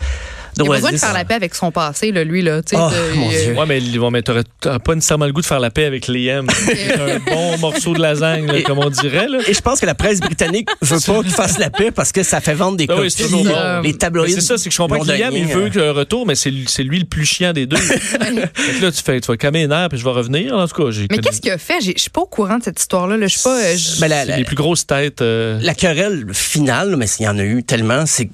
Il 0.59 0.67
a 0.69 0.73
besoin 0.73 0.91
de 0.91 0.97
faire 0.97 1.13
la 1.13 1.25
paix 1.25 1.33
avec 1.35 1.55
son 1.55 1.71
passé, 1.71 2.11
là, 2.11 2.23
lui. 2.23 2.41
Là, 2.41 2.61
tu 2.61 2.75
sais, 2.75 2.77
Oh, 2.79 2.89
mon 3.15 3.29
il- 3.31 3.37
Dieu. 3.37 3.53
Ouais, 3.53 3.65
mais, 3.67 3.97
ouais, 3.97 4.09
mais 4.11 4.21
t'aurais 4.21 4.43
pas 4.61 4.95
nécessairement 4.95 5.25
le 5.25 5.33
goût 5.33 5.41
de 5.41 5.45
faire 5.45 5.59
la 5.59 5.69
paix 5.69 5.85
avec 5.85 6.07
Liam. 6.07 6.47
C'est 6.65 6.99
un 6.99 7.19
bon 7.19 7.57
morceau 7.59 7.93
de 7.93 7.99
lasagne, 8.01 8.45
là, 8.47 8.61
comme 8.63 8.79
on 8.79 8.89
dirait. 8.89 9.27
Là. 9.27 9.39
Et 9.47 9.53
je 9.53 9.61
pense 9.61 9.79
que 9.79 9.85
la 9.85 9.95
presse 9.95 10.19
britannique 10.19 10.69
veut 10.81 10.99
pas 10.99 11.21
qu'il 11.21 11.31
fasse 11.31 11.57
la 11.59 11.69
paix 11.69 11.91
parce 11.91 12.11
que 12.11 12.23
ça 12.23 12.41
fait 12.41 12.53
vendre 12.53 12.77
des 12.77 12.85
Ah 12.89 12.93
oui, 12.93 12.97
copies. 12.99 13.11
c'est 13.11 13.23
toujours 13.23 13.43
bon. 13.43 13.81
Les 13.83 13.93
tabloïds. 13.93 14.33
C'est 14.33 14.41
ça, 14.41 14.57
c'est 14.57 14.69
que 14.69 14.73
je 14.75 14.77
comprends 14.81 14.99
que 14.99 15.07
Liam, 15.11 15.33
il 15.35 15.45
veut 15.47 15.69
que 15.69 15.79
le 15.79 15.91
retour, 15.91 16.25
mais 16.25 16.35
c'est 16.35 16.49
lui- 16.51 16.65
c'est 16.67 16.83
lui 16.83 16.99
le 16.99 17.05
plus 17.05 17.25
chiant 17.25 17.53
des 17.53 17.65
deux. 17.65 17.77
Là, 18.81 18.91
tu 18.91 19.01
fais, 19.03 19.19
tu 19.21 19.27
vas 19.27 19.37
calmer 19.37 19.59
les 19.61 19.67
nerfs, 19.67 19.89
puis 19.89 19.97
je 19.97 20.03
vais 20.03 20.11
revenir. 20.11 20.53
En 20.55 20.67
tout 20.67 20.83
cas, 20.83 20.91
j'ai 20.91 21.07
Mais 21.09 21.17
qu'est-ce 21.19 21.41
qu'il 21.41 21.51
a 21.51 21.57
fait? 21.57 21.79
Je 21.81 21.93
suis 21.97 22.09
pas 22.09 22.21
au 22.21 22.25
courant 22.25 22.57
de 22.57 22.63
cette 22.63 22.79
histoire-là. 22.79 23.17
là. 23.17 23.27
Je 23.27 23.33
suis 23.37 23.43
pas. 23.43 23.57
euh, 23.59 23.75
Ben, 23.99 24.07
la- 24.07 24.25
les 24.37 24.43
plus 24.43 24.55
grosses 24.55 24.85
têtes. 24.85 25.21
euh, 25.21 25.59
La 25.61 25.73
querelle 25.73 26.25
finale, 26.33 26.95
mais 26.97 27.05
il 27.19 27.23
y 27.23 27.27
en 27.27 27.37
a 27.37 27.43
eu 27.43 27.63
tellement, 27.63 28.05
c'est 28.05 28.29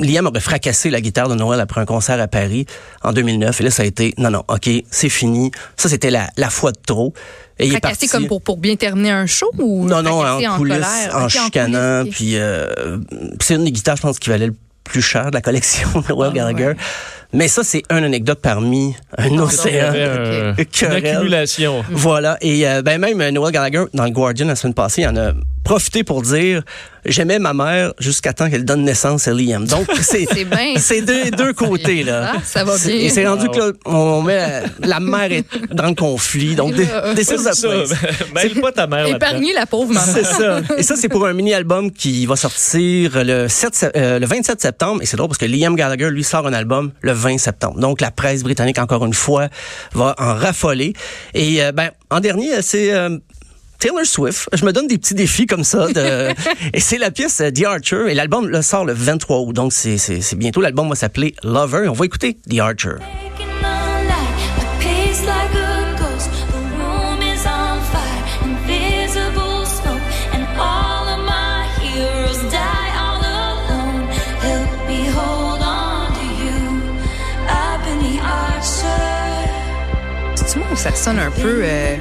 Liam 0.00 0.26
aurait 0.26 0.40
fracassé 0.40 0.90
la 0.90 1.00
guitare 1.00 1.28
de 1.28 1.34
Noël 1.34 1.60
après 1.60 1.80
un 1.80 1.84
concert 1.86 2.20
à 2.20 2.28
Paris 2.28 2.66
en 3.02 3.12
2009. 3.12 3.60
Et 3.60 3.64
là, 3.64 3.70
ça 3.70 3.82
a 3.82 3.86
été, 3.86 4.14
non, 4.18 4.30
non, 4.30 4.44
OK, 4.48 4.68
c'est 4.90 5.08
fini. 5.08 5.50
Ça, 5.76 5.88
c'était 5.88 6.10
la, 6.10 6.28
la 6.36 6.50
fois 6.50 6.72
de 6.72 6.78
trop. 6.86 7.12
Et 7.58 7.66
il 7.66 7.68
est 7.68 7.78
Fracassé 7.80 8.06
parti. 8.06 8.08
comme 8.08 8.26
pour, 8.28 8.40
pour 8.40 8.56
bien 8.56 8.76
terminer 8.76 9.10
un 9.10 9.26
show 9.26 9.50
ou 9.58 9.86
Non, 9.88 10.02
non, 10.02 10.20
fracassé 10.20 10.46
en 10.48 10.56
coulisses, 10.56 10.76
colère? 10.76 11.16
en 11.16 11.28
chicanant. 11.28 12.04
Puis 12.10 12.36
euh, 12.36 12.98
c'est 13.40 13.54
une 13.56 13.64
des 13.64 13.72
guitares, 13.72 13.96
je 13.96 14.02
pense, 14.02 14.18
qui 14.18 14.30
valait 14.30 14.46
le 14.46 14.54
plus 14.84 15.02
cher 15.02 15.30
de 15.30 15.34
la 15.34 15.40
collection 15.42 15.88
de 16.00 16.08
Noel 16.08 16.30
Ah, 16.32 16.34
Gallagher. 16.34 16.66
ouais. 16.68 16.76
Mais 17.32 17.46
ça, 17.48 17.62
c'est 17.62 17.82
une 17.90 18.04
anecdote 18.04 18.38
parmi 18.40 18.94
un 19.18 19.38
océan. 19.38 19.92
une 20.58 20.64
Querelle. 20.66 21.06
accumulation. 21.06 21.84
Voilà. 21.90 22.38
Et 22.40 22.66
euh, 22.66 22.80
ben 22.82 22.98
même 22.98 23.20
euh, 23.20 23.30
Noel 23.30 23.52
Gallagher, 23.52 23.84
dans 23.92 24.04
le 24.04 24.10
Guardian 24.10 24.46
la 24.46 24.56
semaine 24.56 24.74
passée, 24.74 25.02
il 25.02 25.08
en 25.08 25.16
a 25.16 25.32
profité 25.64 26.04
pour 26.04 26.22
dire 26.22 26.62
J'aimais 27.04 27.38
ma 27.38 27.54
mère 27.54 27.92
jusqu'à 28.00 28.32
temps 28.34 28.50
qu'elle 28.50 28.64
donne 28.64 28.82
naissance 28.84 29.28
à 29.28 29.32
Liam. 29.32 29.64
Donc, 29.66 29.86
c'est 30.02 30.26
C'est 30.30 30.44
bien. 30.44 30.74
c'est 30.76 31.00
deux, 31.00 31.30
deux 31.30 31.52
côtés, 31.54 32.02
là. 32.02 32.32
Ah, 32.34 32.38
ça 32.44 32.64
va 32.64 32.76
bien. 32.76 32.94
Et 32.96 33.08
c'est 33.08 33.26
rendu 33.26 33.48
que 33.48 33.58
là, 33.58 33.72
on 33.86 34.20
met 34.22 34.38
euh, 34.38 34.60
la 34.80 34.98
mère 35.00 35.30
est 35.32 35.44
dans 35.72 35.86
le 35.86 35.94
conflit. 35.94 36.54
Donc, 36.54 36.74
ça. 37.22 37.40
place. 37.40 37.64
Mêle 38.34 38.60
pas 38.60 38.72
ta 38.72 38.86
mère. 38.86 39.06
Épargner 39.06 39.52
la 39.54 39.64
pauvre 39.64 39.92
maman. 39.94 40.12
C'est 40.12 40.24
ça. 40.24 40.60
Et 40.76 40.82
ça, 40.82 40.96
c'est 40.96 41.08
pour 41.08 41.26
un 41.26 41.32
mini-album 41.32 41.92
qui 41.92 42.26
va 42.26 42.36
sortir 42.36 43.12
le, 43.24 43.48
7, 43.48 43.74
sept- 43.74 43.96
euh, 43.96 44.18
le 44.18 44.26
27 44.26 44.60
septembre. 44.60 45.00
Et 45.02 45.06
c'est 45.06 45.16
drôle 45.16 45.28
parce 45.28 45.38
que 45.38 45.46
Liam 45.46 45.76
Gallagher, 45.76 46.10
lui, 46.10 46.24
sort 46.24 46.46
un 46.46 46.52
album 46.52 46.90
le 47.00 47.12
20 47.18 47.38
septembre. 47.38 47.78
Donc, 47.78 48.00
la 48.00 48.10
presse 48.10 48.42
britannique, 48.42 48.78
encore 48.78 49.04
une 49.04 49.14
fois, 49.14 49.48
va 49.92 50.14
en 50.18 50.34
raffoler. 50.34 50.92
Et, 51.34 51.62
euh, 51.62 51.72
ben, 51.72 51.90
en 52.10 52.20
dernier, 52.20 52.54
euh, 52.54 52.60
c'est... 52.62 52.92
euh, 52.92 53.18
Taylor 53.78 54.04
Swift, 54.04 54.48
je 54.52 54.64
me 54.64 54.72
donne 54.72 54.88
des 54.88 54.98
petits 54.98 55.14
défis 55.14 55.46
comme 55.46 55.62
ça. 55.62 55.86
De... 55.86 56.30
et 56.72 56.80
c'est 56.80 56.98
la 56.98 57.12
pièce 57.12 57.40
euh, 57.40 57.50
The 57.50 57.64
Archer. 57.64 58.06
Et 58.08 58.14
l'album 58.14 58.48
le 58.48 58.60
sort 58.62 58.84
le 58.84 58.92
23 58.92 59.38
août. 59.40 59.52
Donc, 59.52 59.72
c'est 59.72 60.34
bientôt. 60.36 60.60
L'album 60.60 60.88
va 60.88 60.96
s'appeler 60.96 61.34
Lover. 61.44 61.86
On 61.88 61.92
va 61.92 62.04
écouter 62.04 62.38
The 62.50 62.58
Archer. 62.58 62.96
Ça 80.78 80.94
sonne 80.94 81.18
un 81.18 81.30
peu, 81.30 81.60
euh, 81.62 81.96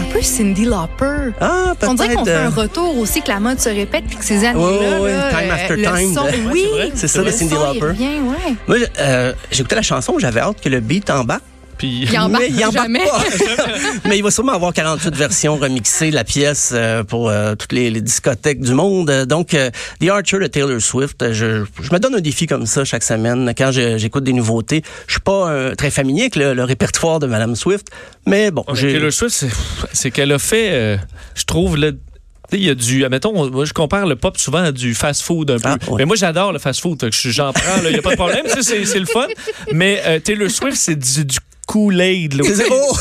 un 0.00 0.12
peu 0.12 0.20
Cindy 0.22 0.64
Lauper. 0.64 1.32
Ah, 1.40 1.74
On 1.86 1.94
dirait 1.94 2.14
qu'on 2.14 2.24
fait 2.24 2.30
euh, 2.32 2.46
un 2.46 2.50
retour 2.50 2.98
aussi, 2.98 3.22
que 3.22 3.28
la 3.28 3.38
mode 3.40 3.60
se 3.60 3.68
répète, 3.68 4.04
puis 4.06 4.16
que 4.16 4.24
ces 4.24 4.44
années-là, 4.44 4.98
Ouais, 5.00 5.00
ouais, 5.04 5.12
là, 5.12 5.30
time 5.30 5.50
euh, 5.50 5.54
after 5.54 5.76
time. 5.82 6.14
son, 6.14 6.50
oui, 6.52 6.66
c'est 6.94 7.08
ça, 7.08 7.20
de 7.20 7.24
le 7.26 7.32
il 7.40 7.50
Lauper. 7.50 7.80
revient, 7.80 8.18
ouais. 8.20 8.54
Moi, 8.66 8.76
euh, 8.98 9.32
j'écoutais 9.52 9.76
la 9.76 9.82
chanson, 9.82 10.18
j'avais 10.18 10.40
hâte 10.40 10.60
que 10.60 10.68
le 10.68 10.80
beat 10.80 11.08
embarque. 11.10 11.42
Puis 11.78 12.06
Il 12.10 12.18
embarque 12.18 12.42
Mais 12.42 12.50
il 12.50 12.72
jamais. 12.72 13.00
Mais 14.04 14.18
il 14.18 14.22
va 14.22 14.30
sûrement 14.30 14.52
avoir 14.52 14.72
48 14.72 15.14
versions 15.14 15.56
remixées 15.56 16.10
de 16.10 16.14
la 16.16 16.24
pièce 16.24 16.72
euh, 16.74 17.04
pour 17.04 17.28
euh, 17.30 17.54
toutes 17.54 17.72
les, 17.72 17.90
les 17.90 18.00
discothèques 18.00 18.60
du 18.60 18.74
monde. 18.74 19.10
Donc, 19.26 19.54
euh, 19.54 19.70
The 20.00 20.08
Archer 20.08 20.38
de 20.40 20.46
Taylor 20.48 20.80
Swift, 20.80 21.32
je, 21.32 21.64
je 21.80 21.92
me 21.92 21.98
donne 21.98 22.16
un 22.16 22.20
défi 22.20 22.46
comme 22.46 22.66
ça 22.66 22.84
chaque 22.84 23.04
semaine 23.04 23.52
quand 23.56 23.70
j'écoute 23.72 24.24
des 24.24 24.32
nouveautés. 24.32 24.82
Je 25.06 25.12
suis 25.12 25.20
pas 25.20 25.50
euh, 25.50 25.74
très 25.74 25.90
familier 25.90 26.22
avec 26.22 26.36
le, 26.36 26.54
le 26.54 26.64
répertoire 26.64 27.20
de 27.20 27.26
Madame 27.26 27.54
Swift, 27.56 27.88
mais 28.26 28.50
bon, 28.50 28.64
mais. 28.68 28.74
Taylor 28.80 29.12
Swift, 29.12 29.44
c'est- 29.92 30.10
qu'elle 30.10 30.32
a 30.32 30.38
fait, 30.38 30.98
je 31.34 31.44
trouve, 31.44 31.78
sais, 31.78 31.92
il 32.54 32.64
y 32.64 32.70
a 32.70 32.74
du, 32.74 33.04
admettons, 33.04 33.32
on- 33.36 33.50
moi 33.50 33.64
je 33.66 33.72
compare 33.74 34.06
le 34.06 34.16
pop 34.16 34.38
souvent 34.38 34.62
à 34.64 34.72
du 34.72 34.94
fast-food 34.94 35.50
un 35.50 35.58
peu. 35.58 35.68
Ah, 35.68 35.76
ouais. 35.90 35.96
Mais 35.98 36.04
moi 36.06 36.16
j'adore 36.16 36.52
le 36.52 36.58
fast-food, 36.58 37.08
j'en 37.12 37.52
prends, 37.52 37.62
il 37.84 37.90
n'y 37.92 37.98
a 37.98 38.02
pas 38.02 38.12
de 38.12 38.16
problème, 38.16 38.46
c'est 38.60 38.84
c'est 38.86 38.98
le 38.98 39.04
fun. 39.06 39.26
Mais 39.72 40.00
euh, 40.06 40.18
Taylor 40.18 40.50
Swift, 40.50 40.76
c'est 40.76 40.96
du, 40.96 41.24
du 41.26 41.36
Kool-Aid. 41.68 42.40
Oh! 42.70 42.96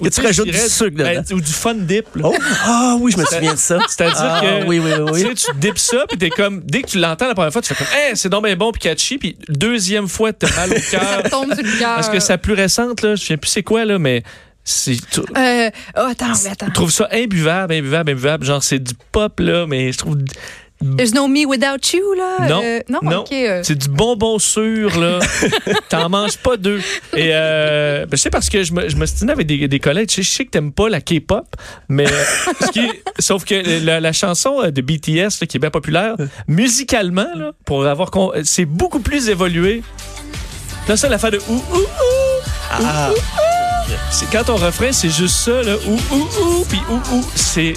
Ou 0.00 0.04
que 0.04 0.08
tu 0.08 0.20
rajoutes 0.22 0.46
du 0.46 0.56
sucre 0.58 0.90
ben, 0.96 1.22
dedans. 1.22 1.36
ou 1.36 1.40
du 1.40 1.52
fun 1.52 1.74
dip. 1.74 2.06
là. 2.16 2.22
Oh! 2.28 2.34
Ah 2.64 2.96
oui, 2.98 3.12
je 3.12 3.18
me 3.20 3.24
souviens 3.26 3.52
de 3.52 3.58
ça. 3.58 3.78
C'est-à-dire 3.88 4.16
Ah, 4.18 4.40
que 4.42 4.66
oui, 4.66 4.78
oui, 4.78 4.90
oui. 5.12 5.22
tu 5.22 5.28
sais, 5.36 5.52
tu 5.52 5.58
dips 5.58 5.80
ça, 5.80 6.04
puis 6.08 6.16
t'es 6.18 6.30
comme, 6.30 6.62
dès 6.64 6.82
que 6.82 6.88
tu 6.88 6.98
l'entends 6.98 7.28
la 7.28 7.34
première 7.34 7.52
fois, 7.52 7.60
tu 7.62 7.74
fais 7.74 7.84
comme, 7.84 7.92
hey, 7.94 8.16
c'est 8.16 8.28
donc 8.30 8.44
bien 8.44 8.56
bon, 8.56 8.72
puis 8.72 8.80
catchy, 8.80 9.18
puis 9.18 9.36
deuxième 9.48 10.08
fois, 10.08 10.32
t'as 10.32 10.54
mal 10.56 10.72
au 10.72 10.76
Ça 10.80 10.98
cœur. 10.98 11.22
tombe 11.30 11.54
sur 11.54 11.62
le 11.62 11.78
cœur. 11.78 11.94
Parce 11.96 12.08
que 12.08 12.20
sa 12.20 12.38
plus 12.38 12.54
récente, 12.54 13.02
là, 13.02 13.14
je 13.16 13.24
sais 13.24 13.36
plus 13.36 13.50
c'est 13.50 13.62
quoi, 13.62 13.84
là, 13.84 13.98
mais 13.98 14.22
c'est. 14.64 14.96
tu- 15.10 15.20
Euh, 15.36 15.70
oh, 15.96 16.00
attends, 16.10 16.32
attends. 16.50 16.66
Je 16.68 16.72
trouve 16.72 16.90
ça 16.90 17.06
imbuvable, 17.12 17.74
imbuvable, 17.74 18.12
imbuvable. 18.12 18.46
Genre, 18.46 18.62
c'est 18.62 18.78
du 18.78 18.94
pop, 19.12 19.38
là, 19.40 19.66
mais 19.68 19.92
je 19.92 19.98
trouve. 19.98 20.16
There's 20.96 21.14
no 21.14 21.26
me 21.28 21.46
without 21.46 21.92
you, 21.92 22.14
là? 22.14 22.48
Non, 22.48 22.60
Euh, 22.62 22.80
non, 22.88 22.98
non. 23.02 23.20
ok. 23.20 23.32
euh, 23.32 23.60
C'est 23.64 23.74
du 23.78 23.88
bonbon 23.88 24.38
sûr, 24.38 24.98
là. 25.00 25.18
T'en 25.88 26.08
manges 26.08 26.36
pas 26.38 26.56
deux. 26.56 26.78
Et 27.16 27.30
euh, 27.32 28.06
ben, 28.06 28.16
je 28.16 28.22
sais 28.22 28.30
parce 28.30 28.48
que 28.50 28.62
je 28.62 28.72
me, 28.72 28.88
je 28.88 28.96
me 28.96 29.06
stinais 29.06 29.32
avec 29.32 29.46
des, 29.46 29.66
des 29.68 29.78
collègues. 29.80 30.10
Je 30.10 30.16
sais, 30.16 30.22
je 30.22 30.30
sais 30.30 30.44
que 30.44 30.50
t'aimes 30.50 30.72
pas 30.72 30.88
la 30.88 31.00
K-pop, 31.00 31.46
mais 31.88 32.06
euh, 32.06 32.24
ce 32.60 32.70
qui 32.70 32.80
est- 32.80 33.02
sauf 33.18 33.44
que 33.44 33.84
la, 33.84 34.00
la 34.00 34.12
chanson 34.12 34.62
de 34.70 34.80
BTS 34.82 35.40
là, 35.40 35.46
qui 35.48 35.56
est 35.56 35.60
bien 35.60 35.70
populaire, 35.70 36.16
musicalement, 36.48 37.26
là, 37.34 37.52
pour 37.64 37.86
avoir 37.86 38.10
con- 38.10 38.32
c'est 38.44 38.64
beaucoup 38.66 39.00
plus 39.00 39.28
évolué. 39.28 39.82
Là, 40.88 40.96
ça, 40.96 41.08
l'affaire 41.08 41.30
de 41.30 41.38
ouh, 41.48 41.54
ouh, 41.72 41.76
ouh. 41.78 41.86
Ah, 42.70 43.10
C'est 44.10 44.30
quand 44.30 44.44
ton 44.44 44.56
refrain, 44.56 44.92
c'est 44.92 45.10
juste 45.10 45.36
ça, 45.36 45.62
là, 45.62 45.74
ouh, 45.86 45.98
ouh, 46.14 46.16
ouh, 46.16 46.64
puis 46.68 46.78
ouh, 46.90 47.00
ouh, 47.16 47.24
c'est... 47.34 47.74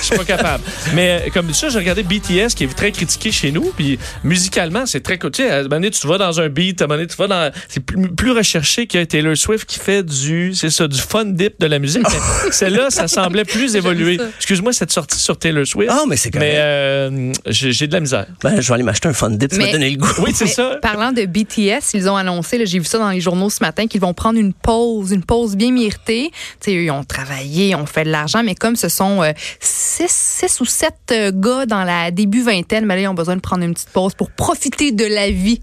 Je 0.00 0.04
suis 0.06 0.16
pas 0.16 0.24
capable. 0.24 0.62
Mais 0.94 1.22
euh, 1.26 1.30
comme 1.32 1.52
ça, 1.52 1.68
j'ai 1.68 1.78
regardé 1.78 2.02
BTS, 2.02 2.54
qui 2.54 2.64
est 2.64 2.74
très 2.74 2.92
critiqué 2.92 3.32
chez 3.32 3.50
nous, 3.50 3.72
puis 3.76 3.98
musicalement, 4.24 4.86
c'est 4.86 5.00
très... 5.00 5.18
Tu 5.18 5.28
sais, 5.34 5.50
à 5.50 5.54
un 5.56 5.62
moment 5.62 5.68
donné, 5.76 5.90
tu 5.90 6.06
vas 6.06 6.18
dans 6.18 6.40
un 6.40 6.48
beat, 6.48 6.80
à 6.80 6.84
un 6.84 6.88
moment 6.88 6.96
donné, 6.98 7.08
tu 7.08 7.16
vas 7.16 7.26
dans... 7.26 7.52
C'est 7.68 7.80
plus, 7.80 8.08
plus 8.10 8.30
recherché 8.32 8.86
que 8.86 9.02
Taylor 9.04 9.36
Swift 9.36 9.64
qui 9.66 9.78
fait 9.78 10.02
du... 10.02 10.52
C'est 10.54 10.70
ça, 10.70 10.86
du 10.86 10.98
fun 11.00 11.24
dip 11.24 11.58
de 11.58 11.66
la 11.66 11.78
musique. 11.78 12.06
Celle-là, 12.52 12.90
ça 12.90 13.08
semblait 13.08 13.44
plus 13.44 13.74
évolué. 13.76 14.18
Excuse-moi, 14.36 14.72
cette 14.72 14.92
sortie 14.92 15.18
sur 15.18 15.38
Taylor 15.38 15.66
Swift. 15.66 15.90
Ah, 15.92 16.04
mais 16.08 16.16
c'est 16.16 16.30
correct. 16.30 16.46
mais 16.46 16.58
euh, 16.58 17.32
j'ai 17.46 17.86
de 17.86 17.92
la 17.92 18.00
misère. 18.00 18.26
Ben, 18.42 18.60
je 18.60 18.68
vais 18.68 18.74
aller 18.74 18.82
m'acheter 18.84 19.08
un 19.08 19.14
fun 19.14 19.30
dip, 19.30 19.50
ça 19.52 19.58
Mais- 19.58 19.66
m'a 19.66 19.72
donné 19.72 19.90
le 19.90 19.96
goût. 19.96 20.08
Oui, 20.20 20.32
c'est 20.34 20.46
ça. 20.46 20.78
Parlant 20.82 21.12
de 21.12 21.24
BTS, 21.24 21.94
ils 21.94 22.08
ont 22.08 22.16
annoncé, 22.16 22.58
là, 22.58 22.64
j'ai 22.66 22.78
vu 22.78 22.84
ça 22.84 22.98
dans 22.98 23.10
les 23.10 23.20
journaux 23.20 23.50
ce 23.50 23.62
matin, 23.62 23.86
qu'ils 23.86 24.00
vont 24.00 24.14
prendre 24.14 24.38
une 24.38 24.52
pause, 24.52 25.10
une 25.12 25.24
pause 25.24 25.39
bien 25.48 25.72
méritée. 25.72 26.30
Tu 26.60 26.70
sais, 26.70 26.76
eux, 26.76 26.82
ils 26.84 26.90
ont 26.90 27.04
travaillé, 27.04 27.70
ils 27.70 27.74
ont 27.74 27.86
fait 27.86 28.04
de 28.04 28.10
l'argent, 28.10 28.42
mais 28.44 28.54
comme 28.54 28.76
ce 28.76 28.88
sont 28.88 29.22
euh, 29.22 29.32
six, 29.60 30.06
six 30.10 30.60
ou 30.60 30.64
sept 30.64 30.94
euh, 31.12 31.32
gars 31.34 31.66
dans 31.66 31.84
la 31.84 32.10
début 32.10 32.42
vingtaine, 32.42 32.86
ben 32.86 32.94
là, 32.94 33.00
ils 33.02 33.08
ont 33.08 33.14
besoin 33.14 33.36
de 33.36 33.40
prendre 33.40 33.64
une 33.64 33.74
petite 33.74 33.90
pause 33.90 34.14
pour 34.14 34.30
profiter 34.30 34.92
de 34.92 35.04
la 35.04 35.30
vie. 35.30 35.60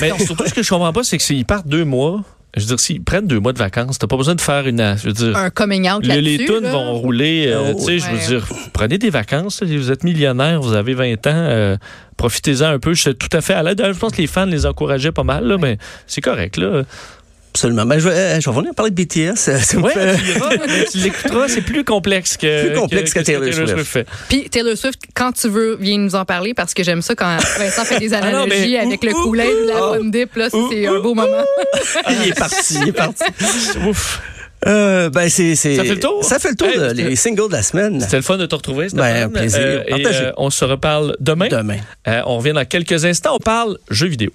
Mais 0.00 0.10
surtout, 0.24 0.46
ce 0.46 0.54
que 0.54 0.62
je 0.62 0.68
comprends 0.70 0.92
pas, 0.92 1.04
c'est 1.04 1.16
que 1.18 1.22
s'ils 1.24 1.44
partent 1.44 1.68
deux 1.68 1.84
mois... 1.84 2.22
Je 2.54 2.60
veux 2.60 2.66
dire, 2.66 2.80
s'ils 2.80 3.02
prennent 3.02 3.26
deux 3.26 3.40
mois 3.40 3.54
de 3.54 3.58
vacances, 3.58 3.98
t'as 3.98 4.06
pas 4.06 4.18
besoin 4.18 4.34
de 4.34 4.40
faire 4.42 4.66
une... 4.68 4.94
Je 4.98 5.06
veux 5.06 5.14
dire, 5.14 5.34
Un 5.34 5.48
coming 5.48 5.88
out 5.90 6.02
Le- 6.02 6.08
là-dessus. 6.08 6.22
les 6.36 6.44
tunes 6.44 6.60
là. 6.64 6.70
vont 6.72 6.92
rouler. 6.98 7.46
euh, 7.48 7.72
Oh, 7.74 7.78
tu 7.78 7.84
sais, 7.86 7.98
je 7.98 8.10
veux 8.10 8.18
dire, 8.28 8.46
prenez 8.74 8.98
des 8.98 9.08
vacances. 9.08 9.62
vous 9.62 9.90
êtes 9.90 10.04
millionnaire, 10.04 10.60
vous 10.60 10.74
avez 10.74 10.92
20 10.92 11.14
ans. 11.28 11.30
euh, 11.32 11.78
Profitez-en 12.18 12.66
un 12.66 12.78
peu. 12.78 12.92
Je 12.92 13.00
suis 13.00 13.14
tout 13.14 13.34
à 13.34 13.40
fait 13.40 13.54
à 13.54 13.62
l'aide. 13.62 13.82
Je 13.82 13.98
pense 13.98 14.12
que 14.12 14.18
les 14.20 14.26
fans 14.26 14.44
les 14.44 14.66
encourageaient 14.66 15.12
pas 15.12 15.24
mal, 15.24 15.46
là, 15.46 15.56
mais 15.56 15.78
c'est 16.06 16.20
correct. 16.20 16.58
Là. 16.58 16.82
Absolument. 17.54 17.84
Ben, 17.84 17.98
je, 17.98 18.08
vais, 18.08 18.14
euh, 18.14 18.40
je 18.40 18.48
vais 18.48 18.56
revenir 18.56 18.74
parler 18.74 18.90
de 18.90 19.02
BTS. 19.02 19.34
ça 19.36 19.52
me 19.76 19.82
Ouais, 19.82 19.92
fait- 19.92 20.86
tu 20.92 20.98
l'écouteras. 20.98 21.48
C'est 21.48 21.60
plus 21.60 21.84
complexe 21.84 22.36
que, 22.38 22.68
Plus 22.68 22.78
complexe 22.78 23.12
que 23.12 23.20
Taylor 23.20 23.52
Swift. 23.52 23.98
Puis 24.28 24.48
Taylor 24.48 24.76
Swift, 24.76 25.00
quand 25.14 25.32
tu 25.32 25.48
veux, 25.48 25.76
viens 25.78 25.98
nous 25.98 26.14
en 26.14 26.24
parler 26.24 26.54
parce 26.54 26.72
que 26.72 26.82
j'aime 26.82 27.02
ça 27.02 27.14
quand 27.14 27.36
Vincent 27.58 27.84
fait 27.84 27.98
des 27.98 28.14
Ah 28.14 28.20
non, 28.20 28.26
analogies 28.44 28.76
avec 28.78 29.02
ouh, 29.02 29.06
le 29.06 29.12
Kool-Aid 29.12 29.48
ou 29.64 29.66
la 29.68 29.74
ouh. 29.90 29.94
Fun 29.96 30.04
Dip. 30.06 30.34
Là, 30.36 30.48
c'est 30.50 30.86
un 30.86 31.00
beau 31.00 31.14
moment. 31.14 31.44
il 32.10 32.28
est 32.30 32.38
parti, 32.38 32.78
il 32.82 32.88
est 32.88 32.92
parti. 32.92 33.24
Ouf. 33.86 34.20
Euh, 34.66 35.10
ben, 35.10 35.28
c'est, 35.28 35.54
c'est- 35.56 35.74
Ça 35.76 35.82
fait 35.82 35.94
le 35.96 36.00
tour? 36.00 36.24
Ça 36.24 36.38
fait 36.38 36.50
le 36.50 36.54
tour 36.56 36.68
Hey, 36.68 36.78
de 36.78 36.92
les 37.08 37.16
singles 37.16 37.48
de 37.48 37.52
la 37.56 37.62
semaine. 37.62 38.00
C'était 38.00 38.16
le 38.16 38.22
fun 38.22 38.36
de 38.38 38.46
te 38.46 38.54
retrouver. 38.54 38.86
Ben, 38.94 39.24
un 39.24 39.28
plaisir. 39.28 39.58
Euh, 39.60 39.82
et 39.88 39.90
Partagez. 40.02 40.24
euh, 40.26 40.32
on 40.36 40.50
se 40.50 40.64
reparle 40.64 41.16
demain. 41.20 41.48
Demain. 41.48 41.78
Euh, 42.06 42.22
on 42.26 42.38
revient 42.38 42.52
dans 42.52 42.64
quelques 42.64 43.04
instants. 43.04 43.34
On 43.34 43.38
parle 43.44 43.76
jeux 43.90 44.06
vidéo. 44.06 44.30